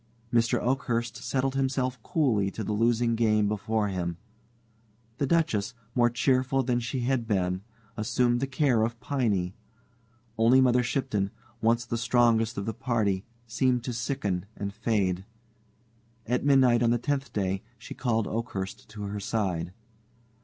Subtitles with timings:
[0.33, 0.57] Mr.
[0.59, 4.17] Oakhurst settled himself coolly to the losing game before him.
[5.19, 7.61] The Duchess, more cheerful than she had been,
[7.95, 9.53] assumed the care of Piney.
[10.39, 11.29] Only Mother Shipton
[11.61, 15.23] once the strongest of the party seemed to sicken and fade.
[16.25, 19.71] At midnight on the tenth day she called Oakhurst to her side.